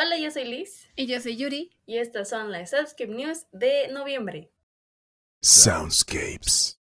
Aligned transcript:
Hola, 0.00 0.16
yo 0.16 0.30
soy 0.30 0.44
Liz. 0.44 0.88
Y 0.94 1.08
yo 1.08 1.20
soy 1.20 1.36
Yuri. 1.36 1.72
Y 1.84 1.98
estas 1.98 2.28
son 2.28 2.52
las 2.52 2.70
Soundscape 2.70 3.08
News 3.08 3.46
de 3.50 3.88
noviembre. 3.88 4.52
Soundscapes. 5.42 6.80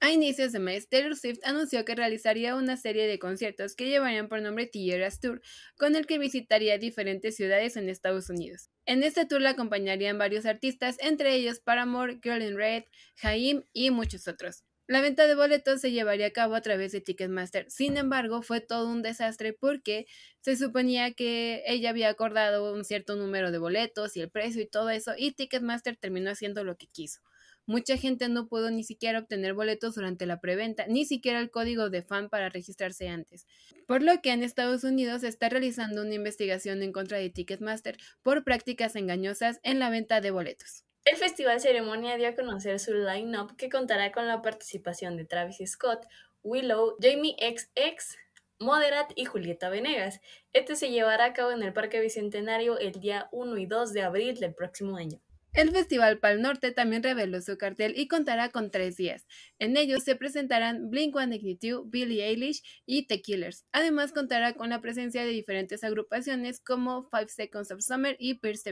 A 0.00 0.10
inicios 0.10 0.50
de 0.50 0.58
mes, 0.58 0.88
Taylor 0.88 1.14
Swift 1.14 1.38
anunció 1.44 1.84
que 1.84 1.94
realizaría 1.94 2.56
una 2.56 2.76
serie 2.76 3.06
de 3.06 3.20
conciertos 3.20 3.76
que 3.76 3.88
llevarían 3.88 4.28
por 4.28 4.42
nombre 4.42 4.66
Tierras 4.66 5.20
Tour, 5.20 5.42
con 5.76 5.94
el 5.94 6.06
que 6.06 6.18
visitaría 6.18 6.76
diferentes 6.76 7.36
ciudades 7.36 7.76
en 7.76 7.88
Estados 7.88 8.28
Unidos. 8.28 8.68
En 8.84 9.04
este 9.04 9.24
tour 9.24 9.40
la 9.40 9.50
acompañarían 9.50 10.18
varios 10.18 10.44
artistas, 10.44 10.96
entre 10.98 11.36
ellos 11.36 11.60
Paramore, 11.60 12.18
Girl 12.20 12.42
in 12.42 12.56
Red, 12.56 12.82
Haim 13.22 13.62
y 13.72 13.92
muchos 13.92 14.26
otros. 14.26 14.64
La 14.88 15.00
venta 15.00 15.28
de 15.28 15.36
boletos 15.36 15.80
se 15.80 15.92
llevaría 15.92 16.26
a 16.26 16.30
cabo 16.32 16.54
a 16.54 16.60
través 16.60 16.90
de 16.92 17.00
Ticketmaster. 17.00 17.70
Sin 17.70 17.96
embargo, 17.96 18.42
fue 18.42 18.60
todo 18.60 18.88
un 18.88 19.00
desastre 19.00 19.52
porque 19.52 20.06
se 20.40 20.56
suponía 20.56 21.12
que 21.12 21.62
ella 21.66 21.90
había 21.90 22.08
acordado 22.08 22.74
un 22.74 22.84
cierto 22.84 23.14
número 23.14 23.52
de 23.52 23.58
boletos 23.58 24.16
y 24.16 24.20
el 24.20 24.30
precio 24.30 24.60
y 24.60 24.66
todo 24.66 24.90
eso, 24.90 25.12
y 25.16 25.32
Ticketmaster 25.32 25.96
terminó 25.96 26.30
haciendo 26.30 26.64
lo 26.64 26.76
que 26.76 26.88
quiso. 26.88 27.20
Mucha 27.64 27.96
gente 27.96 28.28
no 28.28 28.48
pudo 28.48 28.72
ni 28.72 28.82
siquiera 28.82 29.20
obtener 29.20 29.54
boletos 29.54 29.94
durante 29.94 30.26
la 30.26 30.40
preventa, 30.40 30.86
ni 30.88 31.04
siquiera 31.04 31.38
el 31.38 31.50
código 31.50 31.88
de 31.88 32.02
fan 32.02 32.28
para 32.28 32.48
registrarse 32.48 33.08
antes. 33.08 33.46
Por 33.86 34.02
lo 34.02 34.20
que 34.20 34.32
en 34.32 34.42
Estados 34.42 34.82
Unidos 34.82 35.20
se 35.20 35.28
está 35.28 35.48
realizando 35.48 36.02
una 36.02 36.14
investigación 36.14 36.82
en 36.82 36.90
contra 36.90 37.18
de 37.18 37.30
Ticketmaster 37.30 37.98
por 38.24 38.42
prácticas 38.42 38.96
engañosas 38.96 39.60
en 39.62 39.78
la 39.78 39.90
venta 39.90 40.20
de 40.20 40.32
boletos. 40.32 40.84
El 41.04 41.16
Festival 41.16 41.60
Ceremonia 41.60 42.16
dio 42.16 42.28
a 42.28 42.36
conocer 42.36 42.78
su 42.78 42.94
line-up 42.94 43.56
que 43.56 43.68
contará 43.68 44.12
con 44.12 44.28
la 44.28 44.40
participación 44.40 45.16
de 45.16 45.24
Travis 45.24 45.58
Scott, 45.66 46.06
Willow, 46.44 46.96
Jamie 47.00 47.34
XX, 47.40 48.18
Moderat 48.60 49.10
y 49.16 49.24
Julieta 49.24 49.68
Venegas. 49.68 50.20
Este 50.52 50.76
se 50.76 50.90
llevará 50.90 51.24
a 51.24 51.32
cabo 51.32 51.50
en 51.50 51.64
el 51.64 51.72
Parque 51.72 52.00
Bicentenario 52.00 52.78
el 52.78 52.92
día 52.92 53.28
1 53.32 53.58
y 53.58 53.66
2 53.66 53.92
de 53.92 54.02
abril 54.02 54.38
del 54.38 54.54
próximo 54.54 54.96
año. 54.96 55.20
El 55.54 55.72
Festival 55.72 56.20
Pal 56.20 56.40
Norte 56.40 56.70
también 56.70 57.02
reveló 57.02 57.42
su 57.42 57.58
cartel 57.58 57.94
y 57.96 58.06
contará 58.06 58.50
con 58.50 58.70
tres 58.70 58.96
días. 58.96 59.26
En 59.58 59.76
ellos 59.76 60.04
se 60.04 60.14
presentarán 60.14 60.88
Blink-182, 60.88 61.90
Billie 61.90 62.24
Eilish 62.26 62.62
y 62.86 63.08
The 63.08 63.20
Killers. 63.20 63.66
Además 63.72 64.12
contará 64.12 64.54
con 64.54 64.70
la 64.70 64.80
presencia 64.80 65.24
de 65.24 65.30
diferentes 65.30 65.82
agrupaciones 65.82 66.60
como 66.60 67.02
Five 67.02 67.28
Seconds 67.28 67.72
of 67.72 67.82
Summer 67.82 68.16
y 68.20 68.34
Pierce 68.34 68.62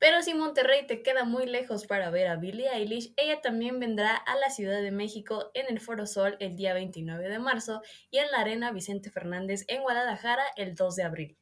pero 0.00 0.22
si 0.22 0.32
Monterrey 0.32 0.86
te 0.86 1.02
queda 1.02 1.24
muy 1.24 1.44
lejos 1.44 1.86
para 1.86 2.08
ver 2.08 2.26
a 2.26 2.36
Billie 2.36 2.70
Eilish, 2.72 3.12
ella 3.16 3.42
también 3.42 3.78
vendrá 3.78 4.16
a 4.16 4.34
la 4.36 4.48
Ciudad 4.48 4.80
de 4.80 4.90
México 4.90 5.50
en 5.52 5.66
el 5.68 5.78
Foro 5.78 6.06
Sol 6.06 6.38
el 6.40 6.56
día 6.56 6.72
29 6.72 7.28
de 7.28 7.38
marzo 7.38 7.82
y 8.10 8.16
en 8.16 8.30
la 8.30 8.40
Arena 8.40 8.72
Vicente 8.72 9.10
Fernández 9.10 9.66
en 9.68 9.82
Guadalajara 9.82 10.42
el 10.56 10.74
2 10.74 10.96
de 10.96 11.02
abril. 11.02 11.36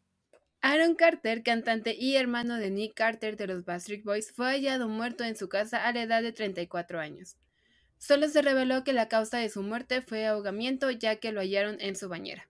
Aaron 0.61 0.97
Carter, 0.97 1.45
cantante 1.45 1.95
y 1.97 2.17
hermano 2.17 2.57
de 2.57 2.71
Nick 2.71 2.95
Carter 2.95 3.37
de 3.37 3.47
los 3.47 3.65
Backstreet 3.65 4.03
Boys, 4.03 4.33
fue 4.33 4.47
hallado 4.47 4.89
muerto 4.89 5.23
en 5.23 5.37
su 5.37 5.49
casa 5.49 5.87
a 5.87 5.93
la 5.93 6.03
edad 6.03 6.21
de 6.21 6.33
34 6.33 6.99
años. 6.99 7.37
Solo 7.97 8.29
se 8.29 8.43
reveló 8.43 8.83
que 8.83 8.93
la 8.93 9.09
causa 9.09 9.39
de 9.39 9.51
su 9.51 9.63
muerte 9.63 10.03
fue 10.03 10.27
ahogamiento 10.27 10.91
ya 10.91 11.17
que 11.17 11.31
lo 11.31 11.41
hallaron 11.41 11.81
en 11.81 11.95
su 11.95 12.09
bañera. 12.09 12.49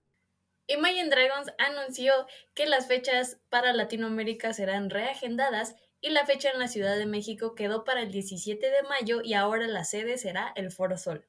Imagine 0.65 1.09
Dragons 1.09 1.51
anunció 1.59 2.13
que 2.55 2.65
las 2.65 2.87
fechas 2.87 3.39
para 3.49 3.73
Latinoamérica 3.73 4.53
serán 4.53 4.89
reagendadas 4.89 5.75
y 6.01 6.09
la 6.09 6.25
fecha 6.25 6.51
en 6.51 6.59
la 6.59 6.67
Ciudad 6.67 6.97
de 6.97 7.05
México 7.05 7.55
quedó 7.55 7.83
para 7.83 8.01
el 8.01 8.11
17 8.11 8.65
de 8.65 8.83
mayo 8.83 9.21
y 9.23 9.33
ahora 9.33 9.67
la 9.67 9.83
sede 9.83 10.17
será 10.17 10.53
el 10.55 10.71
Foro 10.71 10.97
Sol. 10.97 11.25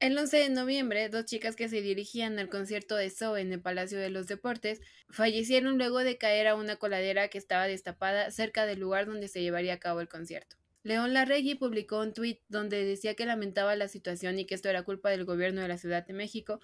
El 0.00 0.18
11 0.18 0.36
de 0.36 0.50
noviembre, 0.50 1.08
dos 1.08 1.26
chicas 1.26 1.54
que 1.54 1.68
se 1.68 1.80
dirigían 1.80 2.36
al 2.40 2.48
concierto 2.48 2.96
de 2.96 3.08
Zoe 3.08 3.40
en 3.40 3.52
el 3.52 3.60
Palacio 3.60 4.00
de 4.00 4.10
los 4.10 4.26
Deportes 4.26 4.80
fallecieron 5.08 5.78
luego 5.78 6.00
de 6.00 6.18
caer 6.18 6.48
a 6.48 6.56
una 6.56 6.74
coladera 6.74 7.28
que 7.28 7.38
estaba 7.38 7.68
destapada 7.68 8.32
cerca 8.32 8.66
del 8.66 8.80
lugar 8.80 9.06
donde 9.06 9.28
se 9.28 9.42
llevaría 9.42 9.74
a 9.74 9.78
cabo 9.78 10.00
el 10.00 10.08
concierto. 10.08 10.56
León 10.82 11.14
Larregui 11.14 11.54
publicó 11.54 12.00
un 12.00 12.12
tuit 12.12 12.40
donde 12.48 12.84
decía 12.84 13.14
que 13.14 13.26
lamentaba 13.26 13.76
la 13.76 13.86
situación 13.86 14.40
y 14.40 14.46
que 14.46 14.56
esto 14.56 14.68
era 14.68 14.82
culpa 14.82 15.10
del 15.10 15.24
gobierno 15.24 15.60
de 15.60 15.68
la 15.68 15.78
Ciudad 15.78 16.04
de 16.04 16.12
México, 16.12 16.58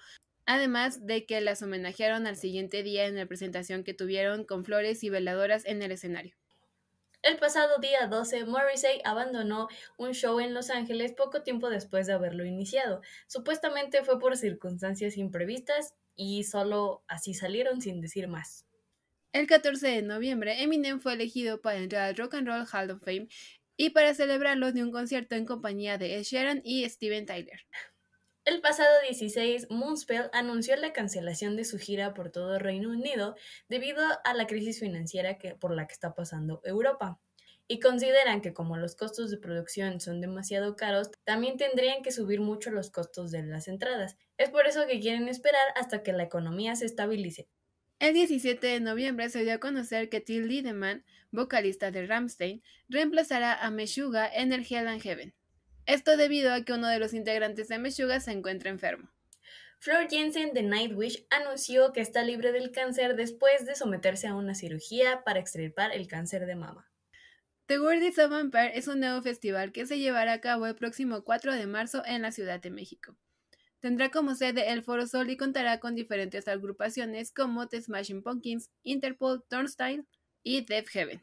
además 0.45 1.05
de 1.05 1.25
que 1.25 1.39
las 1.39 1.61
homenajearon 1.61 2.27
al 2.27 2.35
siguiente 2.35 2.83
día 2.83 3.05
en 3.05 3.15
la 3.15 3.25
presentación 3.25 3.85
que 3.85 3.93
tuvieron 3.93 4.43
con 4.43 4.65
flores 4.65 5.01
y 5.05 5.09
veladoras 5.09 5.65
en 5.65 5.81
el 5.81 5.93
escenario. 5.93 6.35
El 7.21 7.37
pasado 7.37 7.79
día 7.79 8.07
12, 8.07 8.45
Morrissey 8.45 9.01
abandonó 9.03 9.67
un 9.97 10.13
show 10.13 10.39
en 10.39 10.53
Los 10.53 10.69
Ángeles 10.69 11.11
poco 11.11 11.43
tiempo 11.43 11.69
después 11.69 12.07
de 12.07 12.13
haberlo 12.13 12.45
iniciado. 12.45 13.01
Supuestamente 13.27 14.03
fue 14.03 14.19
por 14.19 14.37
circunstancias 14.37 15.17
imprevistas 15.17 15.93
y 16.15 16.45
solo 16.45 17.03
así 17.09 17.33
salieron 17.33 17.81
sin 17.81 17.99
decir 17.99 18.29
más. 18.29 18.65
El 19.33 19.47
14 19.47 19.85
de 19.87 20.01
noviembre, 20.01 20.63
Eminem 20.63 21.01
fue 21.01 21.13
elegido 21.13 21.61
para 21.61 21.79
entrar 21.79 22.03
al 22.03 22.15
Rock 22.15 22.35
and 22.35 22.47
Roll 22.47 22.65
Hall 22.71 22.91
of 22.91 23.03
Fame 23.03 23.27
y 23.75 23.89
para 23.89 24.13
celebrarlo 24.13 24.71
de 24.71 24.81
un 24.81 24.91
concierto 24.91 25.35
en 25.35 25.45
compañía 25.45 25.97
de 25.97 26.15
Ed 26.15 26.23
Sheeran 26.23 26.61
y 26.63 26.87
Steven 26.89 27.25
Tyler. 27.25 27.59
El 28.49 28.61
pasado 28.61 28.89
16, 29.07 29.67
Moonspell 29.69 30.31
anunció 30.33 30.75
la 30.75 30.91
cancelación 30.91 31.55
de 31.55 31.65
su 31.65 31.77
gira 31.77 32.15
por 32.15 32.31
todo 32.31 32.57
Reino 32.57 32.89
Unido 32.89 33.35
debido 33.67 34.01
a 34.23 34.33
la 34.33 34.47
crisis 34.47 34.79
financiera 34.79 35.37
que, 35.37 35.53
por 35.53 35.71
la 35.71 35.85
que 35.85 35.93
está 35.93 36.15
pasando 36.15 36.59
Europa. 36.63 37.19
Y 37.67 37.79
consideran 37.79 38.41
que 38.41 38.51
como 38.51 38.75
los 38.75 38.95
costos 38.95 39.29
de 39.29 39.37
producción 39.37 39.99
son 39.99 40.19
demasiado 40.19 40.75
caros, 40.75 41.11
también 41.25 41.57
tendrían 41.57 42.01
que 42.01 42.11
subir 42.11 42.41
mucho 42.41 42.71
los 42.71 42.89
costos 42.89 43.29
de 43.29 43.43
las 43.43 43.67
entradas. 43.67 44.17
Es 44.39 44.49
por 44.49 44.65
eso 44.65 44.87
que 44.87 44.99
quieren 44.99 45.27
esperar 45.27 45.67
hasta 45.75 46.01
que 46.01 46.11
la 46.11 46.23
economía 46.23 46.75
se 46.75 46.87
estabilice. 46.87 47.47
El 47.99 48.15
17 48.15 48.65
de 48.65 48.79
noviembre 48.79 49.29
se 49.29 49.43
dio 49.43 49.53
a 49.53 49.59
conocer 49.59 50.09
que 50.09 50.21
Till 50.21 50.47
Lindemann, 50.47 51.05
vocalista 51.29 51.91
de 51.91 52.07
Ramstein, 52.07 52.63
reemplazará 52.87 53.63
a 53.63 53.69
Meshuga 53.69 54.27
en 54.27 54.53
el 54.53 54.65
Hell 54.67 54.99
Heaven. 54.99 55.35
Esto 55.89 56.17
debido 56.17 56.53
a 56.53 56.63
que 56.63 56.73
uno 56.73 56.87
de 56.87 56.99
los 56.99 57.15
integrantes 57.15 57.67
de 57.67 57.79
Meshuggah 57.79 58.19
se 58.19 58.31
encuentra 58.31 58.69
enfermo. 58.69 59.09
Flor 59.79 60.07
Jensen 60.07 60.53
de 60.53 60.61
Nightwish 60.61 61.25
anunció 61.31 61.93
que 61.93 62.01
está 62.01 62.21
libre 62.21 62.51
del 62.51 62.71
cáncer 62.71 63.15
después 63.15 63.65
de 63.65 63.73
someterse 63.73 64.27
a 64.27 64.35
una 64.35 64.53
cirugía 64.53 65.23
para 65.23 65.39
extirpar 65.39 65.91
el 65.91 66.07
cáncer 66.07 66.45
de 66.45 66.53
mama. 66.53 66.87
The 67.65 67.79
World 67.79 68.03
is 68.03 68.19
a 68.19 68.27
Vampire 68.27 68.77
es 68.77 68.87
un 68.87 68.99
nuevo 68.99 69.19
festival 69.23 69.71
que 69.71 69.87
se 69.87 69.97
llevará 69.97 70.33
a 70.33 70.41
cabo 70.41 70.67
el 70.67 70.75
próximo 70.75 71.23
4 71.23 71.55
de 71.55 71.65
marzo 71.65 72.03
en 72.05 72.21
la 72.21 72.31
Ciudad 72.31 72.59
de 72.59 72.69
México. 72.69 73.17
Tendrá 73.79 74.11
como 74.11 74.35
sede 74.35 74.71
el 74.71 74.83
Foro 74.83 75.07
Sol 75.07 75.31
y 75.31 75.37
contará 75.37 75.79
con 75.79 75.95
diferentes 75.95 76.47
agrupaciones 76.47 77.31
como 77.31 77.67
The 77.67 77.81
Smashing 77.81 78.21
Pumpkins, 78.21 78.69
Interpol, 78.83 79.43
Turnstile 79.49 80.05
y 80.43 80.63
Death 80.65 80.89
Heaven. 80.89 81.19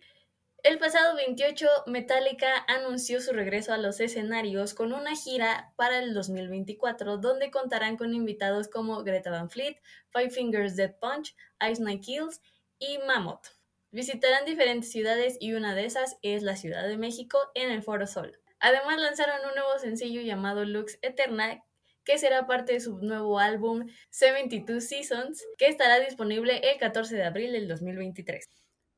El 0.66 0.80
pasado 0.80 1.14
28, 1.14 1.64
Metallica 1.86 2.64
anunció 2.66 3.20
su 3.20 3.32
regreso 3.32 3.72
a 3.72 3.78
los 3.78 4.00
escenarios 4.00 4.74
con 4.74 4.92
una 4.92 5.14
gira 5.14 5.72
para 5.76 6.00
el 6.00 6.12
2024, 6.12 7.18
donde 7.18 7.52
contarán 7.52 7.96
con 7.96 8.12
invitados 8.12 8.66
como 8.66 9.04
Greta 9.04 9.30
Van 9.30 9.48
Fleet, 9.48 9.76
Five 10.10 10.30
Fingers 10.30 10.74
Dead 10.74 10.92
Punch, 10.98 11.36
Ice 11.70 11.80
Nine 11.80 12.00
Kills 12.00 12.42
y 12.80 12.98
Mammoth. 13.06 13.46
Visitarán 13.92 14.44
diferentes 14.44 14.90
ciudades 14.90 15.36
y 15.38 15.52
una 15.52 15.76
de 15.76 15.84
esas 15.84 16.16
es 16.22 16.42
la 16.42 16.56
Ciudad 16.56 16.88
de 16.88 16.96
México 16.96 17.38
en 17.54 17.70
el 17.70 17.84
Foro 17.84 18.08
Sol. 18.08 18.36
Además 18.58 19.00
lanzaron 19.00 19.38
un 19.48 19.54
nuevo 19.54 19.78
sencillo 19.78 20.20
llamado 20.20 20.64
Lux 20.64 20.98
Eterna 21.00 21.62
que 22.02 22.18
será 22.18 22.48
parte 22.48 22.72
de 22.72 22.80
su 22.80 22.98
nuevo 22.98 23.38
álbum 23.38 23.86
72 24.10 24.82
Seasons, 24.82 25.46
que 25.58 25.68
estará 25.68 26.00
disponible 26.00 26.58
el 26.72 26.80
14 26.80 27.14
de 27.14 27.22
abril 27.22 27.52
del 27.52 27.68
2023. 27.68 28.48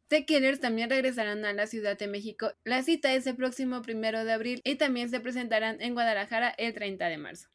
The 0.09 0.25
Killers 0.25 0.61
también 0.61 0.89
regresarán 0.89 1.45
a 1.45 1.53
la 1.53 1.67
Ciudad 1.67 1.99
de 1.99 2.09
México. 2.09 2.53
La 2.65 2.83
cita 2.83 3.13
es 3.15 3.27
el 3.27 3.37
próximo 3.37 3.83
primero 3.83 4.25
de 4.25 4.33
abril 4.33 4.63
y 4.65 4.77
también 4.77 5.11
se 5.11 5.21
presentarán 5.21 5.81
en 5.83 5.93
Guadalajara 5.93 6.49
el 6.57 6.73
30 6.73 7.09
de 7.09 7.19
marzo. 7.19 7.49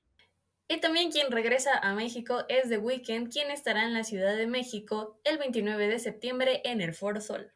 Y 0.67 0.79
también 0.79 1.11
quien 1.11 1.31
regresa 1.31 1.77
a 1.77 1.93
México 1.95 2.45
es 2.49 2.69
The 2.69 2.77
Weeknd, 2.77 3.31
quien 3.31 3.49
estará 3.49 3.85
en 3.85 3.93
la 3.93 4.03
Ciudad 4.03 4.37
de 4.37 4.47
México 4.47 5.19
el 5.23 5.39
29 5.39 5.87
de 5.87 5.99
septiembre 5.99 6.61
en 6.63 6.81
el 6.81 6.93
Foro 6.93 7.21
Sol. 7.21 7.51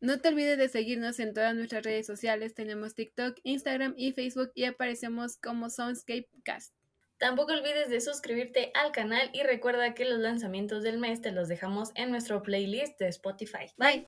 No 0.00 0.20
te 0.20 0.28
olvides 0.28 0.58
de 0.58 0.68
seguirnos 0.68 1.18
en 1.18 1.34
todas 1.34 1.54
nuestras 1.54 1.82
redes 1.82 2.06
sociales. 2.06 2.54
Tenemos 2.54 2.94
TikTok, 2.94 3.38
Instagram 3.42 3.94
y 3.96 4.12
Facebook 4.12 4.52
y 4.54 4.64
aparecemos 4.64 5.36
como 5.38 5.70
Soundscape 5.70 6.28
Cast. 6.44 6.74
Tampoco 7.20 7.52
olvides 7.52 7.90
de 7.90 8.00
suscribirte 8.00 8.72
al 8.72 8.92
canal 8.92 9.28
y 9.34 9.42
recuerda 9.42 9.92
que 9.92 10.06
los 10.06 10.18
lanzamientos 10.20 10.82
del 10.82 10.96
mes 10.96 11.20
te 11.20 11.32
los 11.32 11.48
dejamos 11.48 11.90
en 11.94 12.10
nuestro 12.10 12.42
playlist 12.42 12.98
de 12.98 13.08
Spotify. 13.08 13.66
Bye. 13.76 13.98